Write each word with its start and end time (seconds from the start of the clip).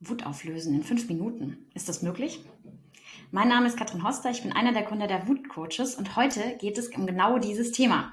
Wut 0.00 0.24
auflösen 0.24 0.74
in 0.74 0.84
fünf 0.84 1.08
Minuten. 1.08 1.66
Ist 1.74 1.88
das 1.88 2.02
möglich? 2.02 2.44
Mein 3.30 3.48
Name 3.48 3.66
ist 3.66 3.76
Katrin 3.76 4.04
Hoster, 4.04 4.30
ich 4.30 4.42
bin 4.42 4.52
einer 4.52 4.72
der 4.72 4.84
Gründer 4.84 5.06
der 5.06 5.26
Wutcoaches 5.26 5.96
und 5.96 6.16
heute 6.16 6.56
geht 6.58 6.78
es 6.78 6.88
um 6.88 7.06
genau 7.06 7.38
dieses 7.38 7.72
Thema. 7.72 8.12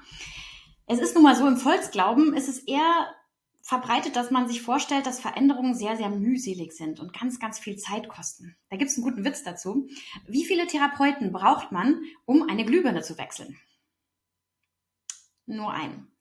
Es 0.86 0.98
ist 0.98 1.14
nun 1.14 1.22
mal 1.22 1.36
so, 1.36 1.46
im 1.46 1.56
Volksglauben 1.56 2.34
ist 2.34 2.48
es 2.48 2.58
eher 2.58 3.14
verbreitet, 3.62 4.14
dass 4.14 4.30
man 4.30 4.46
sich 4.48 4.62
vorstellt, 4.62 5.06
dass 5.06 5.20
Veränderungen 5.20 5.74
sehr, 5.74 5.96
sehr 5.96 6.10
mühselig 6.10 6.72
sind 6.72 7.00
und 7.00 7.12
ganz, 7.12 7.40
ganz 7.40 7.58
viel 7.58 7.76
Zeit 7.76 8.08
kosten. 8.08 8.56
Da 8.68 8.76
gibt 8.76 8.90
es 8.90 8.96
einen 8.96 9.04
guten 9.04 9.24
Witz 9.24 9.42
dazu. 9.42 9.88
Wie 10.26 10.44
viele 10.44 10.66
Therapeuten 10.66 11.32
braucht 11.32 11.72
man, 11.72 12.02
um 12.24 12.48
eine 12.48 12.64
Glühbirne 12.64 13.02
zu 13.02 13.16
wechseln? 13.16 13.56
Nur 15.46 15.72
einen. 15.72 16.12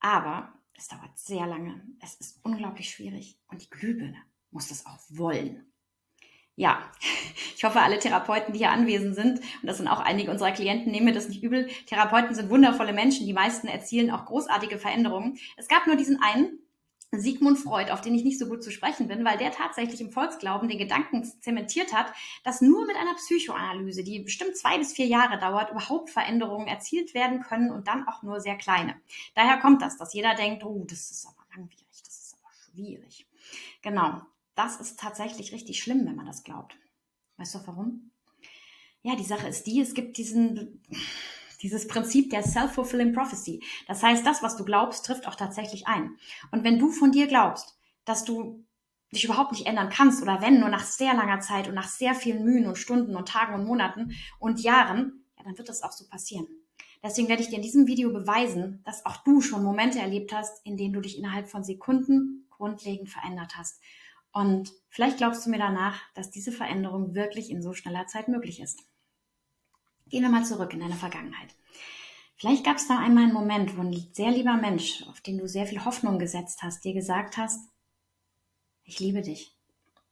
Aber 0.00 0.54
es 0.74 0.88
dauert 0.88 1.18
sehr 1.18 1.46
lange. 1.46 1.82
Es 2.00 2.14
ist 2.14 2.40
unglaublich 2.42 2.90
schwierig. 2.90 3.38
Und 3.48 3.62
die 3.62 3.70
Glühbirne 3.70 4.22
muss 4.50 4.68
das 4.68 4.86
auch 4.86 4.98
wollen. 5.08 5.64
Ja, 6.56 6.90
ich 7.56 7.64
hoffe, 7.64 7.80
alle 7.80 7.98
Therapeuten, 7.98 8.52
die 8.52 8.58
hier 8.58 8.70
anwesend 8.70 9.14
sind, 9.14 9.38
und 9.38 9.66
das 9.66 9.76
sind 9.76 9.88
auch 9.88 10.00
einige 10.00 10.30
unserer 10.30 10.52
Klienten, 10.52 10.90
nehmen 10.90 11.06
mir 11.06 11.12
das 11.12 11.28
nicht 11.28 11.42
übel. 11.42 11.68
Therapeuten 11.86 12.34
sind 12.34 12.50
wundervolle 12.50 12.92
Menschen. 12.92 13.26
Die 13.26 13.32
meisten 13.32 13.68
erzielen 13.68 14.10
auch 14.10 14.26
großartige 14.26 14.78
Veränderungen. 14.78 15.38
Es 15.56 15.68
gab 15.68 15.86
nur 15.86 15.96
diesen 15.96 16.20
einen, 16.20 16.58
Sigmund 17.10 17.58
Freud, 17.58 17.90
auf 17.90 18.02
den 18.02 18.14
ich 18.14 18.22
nicht 18.22 18.38
so 18.38 18.46
gut 18.46 18.62
zu 18.62 18.70
sprechen 18.70 19.08
bin, 19.08 19.24
weil 19.24 19.38
der 19.38 19.50
tatsächlich 19.50 20.00
im 20.00 20.12
Volksglauben 20.12 20.68
den 20.68 20.78
Gedanken 20.78 21.24
zementiert 21.24 21.94
hat, 21.94 22.12
dass 22.44 22.60
nur 22.60 22.86
mit 22.86 22.96
einer 22.96 23.14
Psychoanalyse, 23.14 24.04
die 24.04 24.20
bestimmt 24.20 24.56
zwei 24.56 24.76
bis 24.76 24.92
vier 24.92 25.06
Jahre 25.06 25.38
dauert, 25.38 25.70
überhaupt 25.70 26.10
Veränderungen 26.10 26.68
erzielt 26.68 27.14
werden 27.14 27.40
können 27.40 27.70
und 27.70 27.88
dann 27.88 28.06
auch 28.06 28.22
nur 28.22 28.40
sehr 28.40 28.56
kleine. 28.56 29.00
Daher 29.34 29.56
kommt 29.58 29.80
das, 29.80 29.96
dass 29.96 30.12
jeder 30.12 30.34
denkt, 30.34 30.64
oh, 30.64 30.84
das 30.86 31.10
ist 31.10 31.26
aber 31.26 31.46
langwierig, 31.56 32.02
das 32.04 32.18
ist 32.18 32.34
aber 32.34 32.52
schwierig. 32.52 33.26
Genau. 33.80 34.20
Das 34.58 34.80
ist 34.80 34.98
tatsächlich 34.98 35.52
richtig 35.52 35.80
schlimm, 35.80 36.04
wenn 36.04 36.16
man 36.16 36.26
das 36.26 36.42
glaubt. 36.42 36.76
Weißt 37.36 37.54
du 37.54 37.60
warum? 37.66 38.10
Ja, 39.02 39.14
die 39.14 39.22
Sache 39.22 39.46
ist 39.46 39.68
die, 39.68 39.80
es 39.80 39.94
gibt 39.94 40.16
diesen, 40.18 40.82
dieses 41.62 41.86
Prinzip 41.86 42.30
der 42.30 42.42
Self-Fulfilling 42.42 43.12
Prophecy. 43.12 43.62
Das 43.86 44.02
heißt, 44.02 44.26
das, 44.26 44.42
was 44.42 44.56
du 44.56 44.64
glaubst, 44.64 45.06
trifft 45.06 45.28
auch 45.28 45.36
tatsächlich 45.36 45.86
ein. 45.86 46.16
Und 46.50 46.64
wenn 46.64 46.80
du 46.80 46.90
von 46.90 47.12
dir 47.12 47.28
glaubst, 47.28 47.78
dass 48.04 48.24
du 48.24 48.64
dich 49.12 49.24
überhaupt 49.24 49.52
nicht 49.52 49.66
ändern 49.66 49.90
kannst 49.90 50.22
oder 50.22 50.42
wenn 50.42 50.58
nur 50.58 50.70
nach 50.70 50.84
sehr 50.84 51.14
langer 51.14 51.38
Zeit 51.38 51.68
und 51.68 51.74
nach 51.74 51.88
sehr 51.88 52.16
vielen 52.16 52.42
Mühen 52.42 52.66
und 52.66 52.78
Stunden 52.78 53.14
und 53.14 53.28
Tagen 53.28 53.54
und 53.54 53.64
Monaten 53.64 54.16
und 54.40 54.60
Jahren, 54.60 55.24
ja, 55.36 55.44
dann 55.44 55.56
wird 55.56 55.68
das 55.68 55.84
auch 55.84 55.92
so 55.92 56.08
passieren. 56.08 56.48
Deswegen 57.00 57.28
werde 57.28 57.42
ich 57.42 57.48
dir 57.48 57.58
in 57.58 57.62
diesem 57.62 57.86
Video 57.86 58.12
beweisen, 58.12 58.82
dass 58.84 59.06
auch 59.06 59.18
du 59.18 59.40
schon 59.40 59.62
Momente 59.62 60.00
erlebt 60.00 60.32
hast, 60.32 60.66
in 60.66 60.76
denen 60.76 60.94
du 60.94 61.00
dich 61.00 61.16
innerhalb 61.16 61.48
von 61.48 61.62
Sekunden 61.62 62.48
grundlegend 62.50 63.08
verändert 63.08 63.56
hast. 63.56 63.80
Und 64.32 64.72
vielleicht 64.88 65.18
glaubst 65.18 65.44
du 65.46 65.50
mir 65.50 65.58
danach, 65.58 66.00
dass 66.14 66.30
diese 66.30 66.52
Veränderung 66.52 67.14
wirklich 67.14 67.50
in 67.50 67.62
so 67.62 67.72
schneller 67.72 68.06
Zeit 68.06 68.28
möglich 68.28 68.60
ist. 68.60 68.82
Gehen 70.08 70.22
wir 70.22 70.30
mal 70.30 70.44
zurück 70.44 70.72
in 70.72 70.80
deine 70.80 70.94
Vergangenheit. 70.94 71.54
Vielleicht 72.36 72.64
gab 72.64 72.76
es 72.76 72.86
da 72.86 72.98
einmal 72.98 73.24
einen 73.24 73.32
Moment, 73.32 73.76
wo 73.76 73.82
ein 73.82 74.08
sehr 74.12 74.30
lieber 74.30 74.54
Mensch, 74.54 75.02
auf 75.08 75.20
den 75.20 75.38
du 75.38 75.48
sehr 75.48 75.66
viel 75.66 75.84
Hoffnung 75.84 76.18
gesetzt 76.18 76.62
hast, 76.62 76.84
dir 76.84 76.94
gesagt 76.94 77.36
hast, 77.36 77.68
ich 78.84 79.00
liebe 79.00 79.22
dich. 79.22 79.56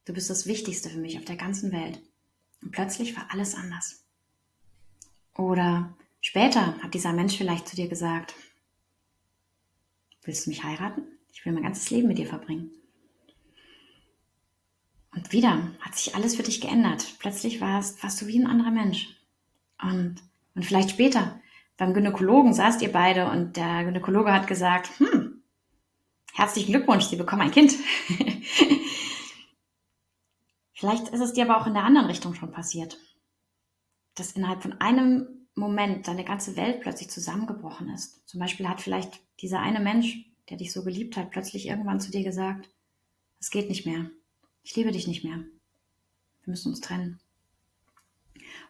Du 0.05 0.13
bist 0.13 0.29
das 0.29 0.45
Wichtigste 0.45 0.89
für 0.89 0.99
mich 0.99 1.17
auf 1.17 1.25
der 1.25 1.37
ganzen 1.37 1.71
Welt. 1.71 2.01
Und 2.61 2.71
plötzlich 2.71 3.15
war 3.15 3.27
alles 3.31 3.55
anders. 3.55 4.03
Oder 5.35 5.95
später 6.19 6.77
hat 6.81 6.93
dieser 6.93 7.13
Mensch 7.13 7.37
vielleicht 7.37 7.67
zu 7.67 7.75
dir 7.75 7.87
gesagt, 7.87 8.33
willst 10.23 10.45
du 10.45 10.49
mich 10.49 10.63
heiraten? 10.63 11.03
Ich 11.31 11.45
will 11.45 11.53
mein 11.53 11.63
ganzes 11.63 11.89
Leben 11.89 12.07
mit 12.07 12.17
dir 12.17 12.27
verbringen. 12.27 12.71
Wieder 15.31 15.71
hat 15.79 15.95
sich 15.95 16.15
alles 16.15 16.35
für 16.35 16.43
dich 16.43 16.61
geändert. 16.61 17.15
Plötzlich 17.19 17.61
warst, 17.61 18.03
warst 18.03 18.21
du 18.21 18.27
wie 18.27 18.39
ein 18.39 18.47
anderer 18.47 18.71
Mensch. 18.71 19.07
Und, 19.81 20.17
und 20.55 20.65
vielleicht 20.65 20.91
später 20.91 21.39
beim 21.77 21.93
Gynäkologen 21.93 22.53
saßt 22.53 22.81
ihr 22.81 22.91
beide 22.91 23.29
und 23.29 23.55
der 23.55 23.83
Gynäkologe 23.83 24.33
hat 24.33 24.47
gesagt, 24.47 24.89
hm, 24.99 25.43
herzlichen 26.33 26.71
Glückwunsch, 26.71 27.05
Sie 27.05 27.15
bekommen 27.15 27.43
ein 27.43 27.51
Kind. 27.51 27.73
vielleicht 30.73 31.09
ist 31.09 31.21
es 31.21 31.33
dir 31.33 31.45
aber 31.45 31.61
auch 31.61 31.67
in 31.67 31.75
der 31.75 31.83
anderen 31.83 32.07
Richtung 32.07 32.33
schon 32.33 32.51
passiert. 32.51 32.97
Dass 34.15 34.31
innerhalb 34.31 34.63
von 34.63 34.73
einem 34.81 35.47
Moment 35.53 36.07
deine 36.07 36.23
ganze 36.23 36.55
Welt 36.55 36.81
plötzlich 36.81 37.09
zusammengebrochen 37.09 37.89
ist. 37.89 38.27
Zum 38.27 38.39
Beispiel 38.39 38.67
hat 38.67 38.81
vielleicht 38.81 39.19
dieser 39.41 39.59
eine 39.59 39.79
Mensch, 39.79 40.17
der 40.49 40.57
dich 40.57 40.71
so 40.71 40.83
geliebt 40.83 41.17
hat, 41.17 41.31
plötzlich 41.31 41.67
irgendwann 41.67 41.99
zu 41.99 42.11
dir 42.11 42.23
gesagt, 42.23 42.69
es 43.39 43.51
geht 43.51 43.69
nicht 43.69 43.85
mehr 43.85 44.09
ich 44.67 44.75
liebe 44.75 44.91
dich 44.91 45.07
nicht 45.07 45.23
mehr. 45.23 45.37
Wir 45.37 46.51
müssen 46.51 46.67
uns 46.73 46.81
trennen. 46.81 47.21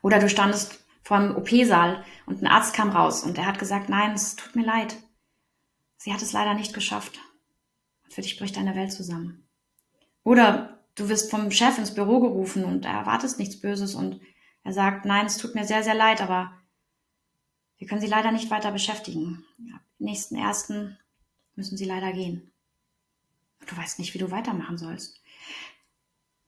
Oder 0.03 0.19
du 0.19 0.29
standest 0.29 0.85
vor 1.01 1.17
einem 1.17 1.35
OP-Saal 1.35 2.05
und 2.27 2.39
ein 2.39 2.45
Arzt 2.45 2.75
kam 2.75 2.91
raus 2.91 3.23
und 3.23 3.35
er 3.39 3.47
hat 3.47 3.57
gesagt, 3.57 3.89
nein, 3.89 4.11
es 4.11 4.35
tut 4.35 4.55
mir 4.55 4.63
leid. 4.63 4.95
Sie 5.97 6.13
hat 6.13 6.21
es 6.21 6.33
leider 6.33 6.53
nicht 6.53 6.75
geschafft. 6.75 7.19
Für 8.09 8.21
dich 8.21 8.37
bricht 8.37 8.57
deine 8.57 8.75
Welt 8.75 8.93
zusammen. 8.93 9.47
Oder 10.23 10.83
du 10.93 11.09
wirst 11.09 11.31
vom 11.31 11.49
Chef 11.49 11.79
ins 11.79 11.95
Büro 11.95 12.19
gerufen 12.19 12.63
und 12.63 12.85
er 12.85 12.93
erwartet 12.93 13.39
nichts 13.39 13.59
Böses 13.59 13.95
und 13.95 14.21
er 14.63 14.73
sagt, 14.73 15.03
nein, 15.05 15.25
es 15.25 15.37
tut 15.37 15.55
mir 15.55 15.65
sehr, 15.65 15.81
sehr 15.81 15.95
leid, 15.95 16.21
aber 16.21 16.53
wir 17.79 17.87
können 17.87 18.01
Sie 18.01 18.07
leider 18.07 18.31
nicht 18.31 18.51
weiter 18.51 18.71
beschäftigen. 18.71 19.43
Ab 19.73 19.81
nächsten 19.97 20.35
ersten 20.35 20.99
müssen 21.55 21.75
Sie 21.75 21.85
leider 21.85 22.13
gehen. 22.13 22.51
Du 23.65 23.75
weißt 23.75 23.97
nicht, 23.97 24.13
wie 24.13 24.19
du 24.19 24.29
weitermachen 24.29 24.77
sollst. 24.77 25.19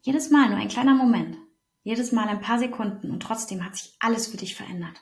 Jedes 0.02 0.30
Mal 0.30 0.50
nur 0.50 0.58
ein 0.58 0.68
kleiner 0.68 0.96
Moment. 0.96 1.38
Jedes 1.84 2.12
Mal 2.12 2.28
ein 2.28 2.42
paar 2.42 2.60
Sekunden 2.60 3.12
und 3.12 3.22
trotzdem 3.22 3.66
hat 3.66 3.76
sich 3.76 3.96
alles 4.00 4.28
für 4.28 4.38
dich 4.38 4.56
verändert. 4.56 4.96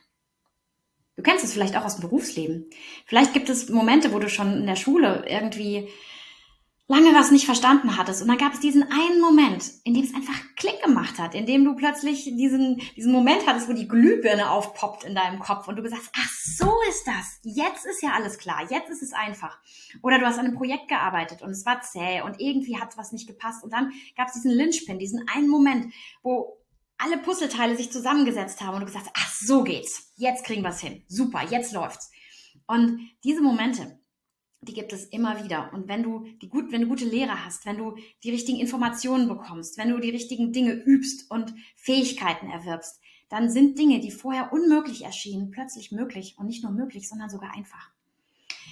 Du 1.16 1.24
kennst 1.24 1.44
es 1.44 1.53
vielleicht 1.53 1.75
auch 1.75 1.84
aus 1.84 1.96
dem 1.96 2.02
Berufsleben. 2.02 2.69
Vielleicht 3.06 3.34
gibt 3.34 3.50
es 3.50 3.69
Momente, 3.69 4.13
wo 4.13 4.19
du 4.19 4.30
schon 4.30 4.58
in 4.58 4.68
der 4.68 4.75
Schule 4.75 5.25
irgendwie 5.28 5.90
lange 6.87 7.13
was 7.13 7.31
nicht 7.31 7.45
verstanden 7.45 7.97
hattest. 7.97 8.21
Und 8.21 8.29
dann 8.29 8.37
gab 8.37 8.53
es 8.53 8.59
diesen 8.59 8.83
einen 8.83 9.19
Moment, 9.19 9.71
in 9.83 9.93
dem 9.93 10.03
es 10.03 10.13
einfach 10.13 10.39
Klick 10.55 10.81
gemacht 10.81 11.19
hat, 11.19 11.35
in 11.35 11.45
dem 11.45 11.65
du 11.65 11.75
plötzlich 11.75 12.23
diesen, 12.23 12.81
diesen 12.95 13.11
Moment 13.11 13.45
hattest, 13.45 13.67
wo 13.67 13.73
die 13.73 13.87
Glühbirne 13.87 14.49
aufpoppt 14.49 15.03
in 15.03 15.13
deinem 15.13 15.39
Kopf 15.39 15.67
und 15.67 15.75
du 15.75 15.83
gesagt 15.83 16.03
hast, 16.03 16.11
ach, 16.15 16.31
so 16.31 16.73
ist 16.89 17.05
das. 17.05 17.39
Jetzt 17.43 17.85
ist 17.85 18.01
ja 18.01 18.11
alles 18.11 18.37
klar. 18.37 18.65
Jetzt 18.69 18.89
ist 18.89 19.03
es 19.03 19.13
einfach. 19.13 19.59
Oder 20.01 20.19
du 20.19 20.25
hast 20.25 20.39
an 20.39 20.45
einem 20.45 20.55
Projekt 20.55 20.87
gearbeitet 20.87 21.41
und 21.41 21.51
es 21.51 21.65
war 21.65 21.81
zäh 21.81 22.21
und 22.21 22.39
irgendwie 22.39 22.79
hat 22.79 22.97
was 22.97 23.11
nicht 23.11 23.27
gepasst. 23.27 23.63
Und 23.63 23.73
dann 23.73 23.91
gab 24.15 24.27
es 24.27 24.33
diesen 24.33 24.51
Lynchpin, 24.51 24.97
diesen 24.97 25.25
einen 25.27 25.49
Moment, 25.49 25.93
wo 26.23 26.57
alle 26.97 27.17
Puzzleteile 27.17 27.75
sich 27.75 27.91
zusammengesetzt 27.91 28.61
haben 28.61 28.75
und 28.75 28.79
du 28.79 28.85
gesagt 28.85 29.05
hast, 29.05 29.15
ach, 29.15 29.33
so 29.33 29.63
geht's. 29.63 30.13
Jetzt 30.15 30.45
kriegen 30.45 30.63
wir 30.63 30.69
es 30.69 30.79
hin. 30.79 31.03
Super, 31.07 31.43
jetzt 31.49 31.73
läuft's. 31.73 32.09
Und 32.65 32.99
diese 33.23 33.41
Momente, 33.41 33.99
die 34.62 34.73
gibt 34.73 34.91
es 34.94 35.06
immer 35.06 35.44
wieder. 35.44 35.72
Und 35.73 35.88
wenn 35.88 36.03
du 36.03 36.25
die 36.41 36.50
gut, 36.50 36.72
wenn 36.72 36.81
du 36.81 36.88
gute 36.88 37.06
Lehrer 37.06 37.45
hast, 37.45 37.66
wenn 37.66 37.78
du 37.78 37.95
die 38.23 38.31
richtigen 38.31 38.59
Informationen 38.59 39.28
bekommst, 39.28 39.78
wenn 39.78 39.90
du 39.90 40.00
die 40.00 40.09
richtigen 40.09 40.51
Dinge 40.51 40.73
übst 40.73 41.29
und 41.29 41.53
Fähigkeiten 41.75 42.50
erwirbst, 42.50 43.00
dann 43.29 43.50
sind 43.50 43.78
Dinge, 43.78 44.00
die 44.00 44.12
vorher 44.12 44.53
unmöglich 44.53 45.03
erschienen, 45.03 45.51
plötzlich 45.51 45.91
möglich 45.91 46.35
und 46.38 46.47
nicht 46.47 46.63
nur 46.63 46.72
möglich, 46.72 47.09
sondern 47.09 47.29
sogar 47.29 47.53
einfach. 47.53 47.91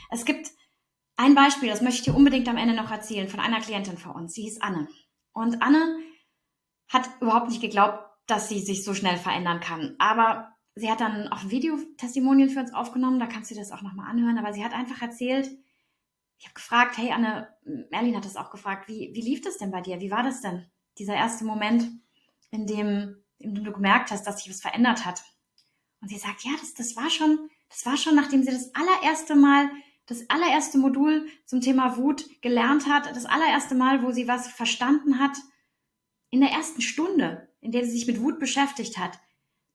Es 0.10 0.26
gibt 0.26 0.52
ein 1.18 1.36
Beispiel, 1.36 1.70
das 1.70 1.82
möchte 1.82 2.00
ich 2.00 2.06
dir 2.06 2.16
unbedingt 2.16 2.48
am 2.48 2.58
Ende 2.58 2.74
noch 2.74 2.92
erzählen, 2.92 3.30
von 3.30 3.40
einer 3.40 3.62
Klientin 3.62 3.98
von 3.98 4.12
uns. 4.12 4.34
Sie 4.34 4.44
hieß 4.44 4.62
Anne. 4.62 4.88
Und 5.34 5.62
Anne 5.62 6.00
hat 6.88 7.10
überhaupt 7.22 7.50
nicht 7.50 7.62
geglaubt, 7.62 8.00
dass 8.28 8.50
sie 8.50 8.60
sich 8.60 8.84
so 8.84 8.94
schnell 8.94 9.18
verändern 9.18 9.60
kann. 9.60 9.96
Aber 10.00 10.56
sie 10.76 10.90
hat 10.90 11.02
dann 11.02 11.28
auch 11.30 11.50
Videotestimonien 11.50 12.50
für 12.50 12.60
uns 12.60 12.74
aufgenommen, 12.74 13.20
da 13.20 13.28
kannst 13.28 13.52
du 13.52 13.56
das 13.56 13.72
auch 13.72 13.82
nochmal 13.82 14.10
anhören. 14.10 14.38
Aber 14.38 14.54
sie 14.54 14.64
hat 14.64 14.74
einfach 14.74 15.02
erzählt, 15.02 15.50
ich 16.38 16.46
habe 16.46 16.54
gefragt, 16.54 16.98
hey 16.98 17.12
Anne, 17.12 17.48
Merlin 17.92 18.16
hat 18.16 18.26
das 18.26 18.36
auch 18.36 18.52
gefragt, 18.52 18.88
wie, 18.88 19.12
wie 19.14 19.22
lief 19.22 19.42
das 19.42 19.58
denn 19.58 19.72
bei 19.72 19.82
dir? 19.82 20.00
Wie 20.00 20.12
war 20.12 20.24
das 20.24 20.42
denn? 20.42 20.66
Dieser 20.98 21.16
erste 21.16 21.46
Moment, 21.46 21.90
in 22.52 22.68
dem, 22.68 23.24
in 23.38 23.56
dem 23.56 23.64
du 23.64 23.72
gemerkt 23.72 24.12
hast, 24.12 24.26
dass 24.26 24.38
sich 24.38 24.50
was 24.50 24.62
verändert 24.62 25.06
hat. 25.06 25.24
Und 26.02 26.10
sie 26.10 26.18
sagt, 26.18 26.44
ja, 26.44 26.52
das, 26.60 26.74
das 26.74 26.96
war 26.96 27.10
schon, 27.10 27.50
das 27.70 27.86
war 27.86 27.98
schon, 27.98 28.16
nachdem 28.16 28.44
sie 28.44 28.52
das 28.52 28.74
allererste 28.76 29.36
Mal, 29.36 29.70
das 30.06 30.30
allererste 30.30 30.78
Modul 30.78 31.28
zum 31.46 31.62
Thema 31.62 31.98
Wut 31.98 32.42
gelernt 32.42 32.88
hat, 32.88 33.08
das 33.16 33.26
allererste 33.26 33.76
Mal, 33.76 34.04
wo 34.04 34.12
sie 34.12 34.28
was 34.28 34.48
verstanden 34.48 35.20
hat, 35.20 35.38
in 36.30 36.42
der 36.42 36.52
ersten 36.52 36.82
Stunde, 36.82 37.50
in 37.62 37.72
der 37.72 37.86
sie 37.86 37.92
sich 37.92 38.08
mit 38.08 38.22
Wut 38.22 38.40
beschäftigt 38.40 38.98
hat, 38.98 39.20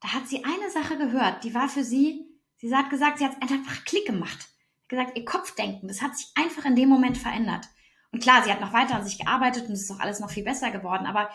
da 0.00 0.12
hat 0.12 0.28
sie 0.28 0.44
eine 0.44 0.70
Sache 0.70 0.96
gehört, 0.96 1.42
die 1.44 1.54
war 1.54 1.68
für 1.68 1.84
sie, 1.84 2.26
sie 2.58 2.74
hat 2.74 2.90
gesagt, 2.90 3.18
sie 3.18 3.24
hat 3.24 3.42
einfach 3.42 3.84
Klick 3.84 4.06
gemacht 4.06 4.49
gesagt, 4.90 5.16
ihr 5.16 5.24
Kopfdenken, 5.24 5.88
das 5.88 6.02
hat 6.02 6.16
sich 6.16 6.28
einfach 6.34 6.66
in 6.66 6.76
dem 6.76 6.88
Moment 6.88 7.16
verändert. 7.16 7.66
Und 8.12 8.22
klar, 8.22 8.42
sie 8.44 8.50
hat 8.50 8.60
noch 8.60 8.72
weiter 8.72 8.96
an 8.96 9.04
sich 9.04 9.18
gearbeitet 9.18 9.66
und 9.66 9.72
es 9.72 9.82
ist 9.82 9.90
auch 9.90 10.00
alles 10.00 10.20
noch 10.20 10.30
viel 10.30 10.44
besser 10.44 10.70
geworden. 10.70 11.06
Aber 11.06 11.30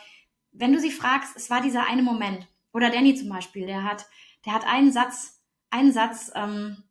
wenn 0.52 0.74
du 0.74 0.80
sie 0.80 0.92
fragst, 0.92 1.36
es 1.36 1.50
war 1.50 1.62
dieser 1.62 1.88
eine 1.88 2.04
Moment. 2.04 2.48
Oder 2.74 2.90
Danny 2.90 3.16
zum 3.16 3.30
Beispiel, 3.30 3.66
der 3.66 3.84
hat, 3.84 4.06
der 4.46 4.54
hat 4.54 4.68
einen 4.68 4.92
Satz, 4.92 5.42
einen 5.70 5.94
Satz, 5.94 6.32
ähm, 6.36 6.84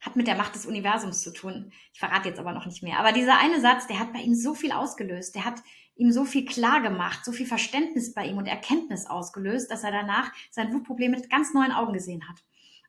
hat 0.00 0.16
mit 0.16 0.26
der 0.26 0.36
Macht 0.36 0.54
des 0.54 0.66
Universums 0.66 1.22
zu 1.22 1.32
tun. 1.32 1.72
Ich 1.92 1.98
verrate 1.98 2.28
jetzt 2.28 2.38
aber 2.38 2.52
noch 2.52 2.66
nicht 2.66 2.82
mehr. 2.82 2.98
Aber 2.98 3.12
dieser 3.12 3.38
eine 3.38 3.60
Satz, 3.60 3.86
der 3.86 3.98
hat 3.98 4.12
bei 4.12 4.20
ihm 4.20 4.34
so 4.34 4.54
viel 4.54 4.72
ausgelöst. 4.72 5.34
Der 5.34 5.44
hat 5.44 5.62
ihm 5.96 6.12
so 6.12 6.24
viel 6.24 6.44
klar 6.44 6.80
gemacht, 6.80 7.24
so 7.24 7.32
viel 7.32 7.46
Verständnis 7.46 8.14
bei 8.14 8.26
ihm 8.26 8.38
und 8.38 8.46
Erkenntnis 8.46 9.06
ausgelöst, 9.06 9.70
dass 9.70 9.82
er 9.82 9.90
danach 9.90 10.32
sein 10.50 10.72
Wutproblem 10.72 11.10
mit 11.10 11.30
ganz 11.30 11.52
neuen 11.52 11.72
Augen 11.72 11.92
gesehen 11.92 12.28
hat. 12.28 12.44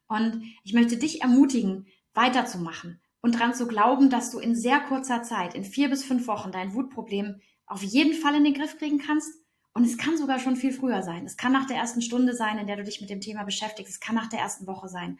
Und 0.07 0.43
ich 0.63 0.73
möchte 0.73 0.97
dich 0.97 1.21
ermutigen, 1.21 1.87
weiterzumachen 2.13 3.01
und 3.21 3.35
daran 3.35 3.53
zu 3.53 3.67
glauben, 3.67 4.09
dass 4.09 4.31
du 4.31 4.39
in 4.39 4.55
sehr 4.55 4.79
kurzer 4.79 5.23
Zeit, 5.23 5.53
in 5.53 5.63
vier 5.63 5.89
bis 5.89 6.03
fünf 6.03 6.27
Wochen, 6.27 6.51
dein 6.51 6.73
Wutproblem 6.73 7.41
auf 7.65 7.83
jeden 7.83 8.13
Fall 8.13 8.35
in 8.35 8.43
den 8.43 8.53
Griff 8.53 8.77
kriegen 8.77 8.99
kannst. 8.99 9.33
Und 9.73 9.85
es 9.85 9.97
kann 9.97 10.17
sogar 10.17 10.39
schon 10.39 10.55
viel 10.55 10.73
früher 10.73 11.03
sein. 11.03 11.25
Es 11.25 11.37
kann 11.37 11.53
nach 11.53 11.67
der 11.67 11.77
ersten 11.77 12.01
Stunde 12.01 12.33
sein, 12.33 12.57
in 12.57 12.67
der 12.67 12.75
du 12.75 12.83
dich 12.83 13.01
mit 13.01 13.09
dem 13.09 13.21
Thema 13.21 13.43
beschäftigst. 13.43 13.93
Es 13.93 13.99
kann 13.99 14.15
nach 14.15 14.27
der 14.27 14.39
ersten 14.39 14.67
Woche 14.67 14.89
sein. 14.89 15.19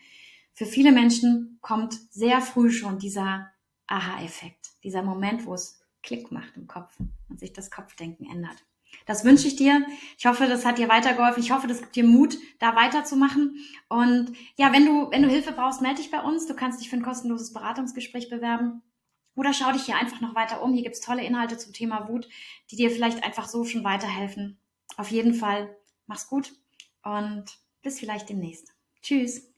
Für 0.54 0.66
viele 0.66 0.92
Menschen 0.92 1.60
kommt 1.62 1.94
sehr 2.12 2.42
früh 2.42 2.72
schon 2.72 3.00
dieser 3.00 3.51
Aha-Effekt, 3.88 4.72
dieser 4.84 5.04
Moment, 5.04 5.46
wo 5.46 5.54
es 5.54 5.80
Klick 6.04 6.31
macht 6.31 6.57
im 6.57 6.68
Kopf 6.68 6.98
und 7.30 7.40
sich 7.40 7.54
das 7.54 7.72
Kopfdenken 7.72 8.25
ändert. 8.30 8.66
Das 9.06 9.25
wünsche 9.25 9.47
ich 9.47 9.56
dir. 9.56 9.86
Ich 10.18 10.25
hoffe, 10.25 10.47
das 10.47 10.65
hat 10.65 10.77
dir 10.77 10.89
weitergeholfen. 10.89 11.41
Ich 11.41 11.51
hoffe, 11.51 11.68
das 11.68 11.81
gibt 11.81 11.95
dir 11.95 12.03
Mut, 12.03 12.38
da 12.59 12.75
weiterzumachen. 12.75 13.59
Und 13.88 14.33
ja, 14.56 14.71
wenn 14.71 14.86
du, 14.86 15.09
wenn 15.12 15.24
du 15.24 15.30
Hilfe 15.30 15.51
brauchst, 15.51 15.81
melde 15.81 16.01
dich 16.01 16.12
bei 16.12 16.21
uns. 16.21 16.45
Du 16.45 16.56
kannst 16.56 16.80
dich 16.80 16.89
für 16.89 16.95
ein 16.95 17.01
kostenloses 17.01 17.53
Beratungsgespräch 17.53 18.30
bewerben. 18.30 18.81
Oder 19.36 19.53
schau 19.53 19.71
dich 19.71 19.83
hier 19.83 19.95
einfach 19.95 20.21
noch 20.21 20.36
weiter 20.36 20.62
um. 20.62 20.74
Hier 20.74 20.83
gibt's 20.83 21.01
tolle 21.01 21.24
Inhalte 21.24 21.57
zum 21.57 21.74
Thema 21.74 22.09
Wut, 22.09 22.27
die 22.71 22.75
dir 22.75 22.91
vielleicht 22.91 23.24
einfach 23.24 23.47
so 23.47 23.63
schon 23.63 23.83
weiterhelfen. 23.83 24.59
Auf 24.97 25.12
jeden 25.12 25.33
Fall, 25.33 25.75
mach's 26.07 26.27
gut 26.27 26.51
und 27.03 27.45
bis 27.81 28.00
vielleicht 28.00 28.30
demnächst. 28.30 28.74
Tschüss. 29.01 29.49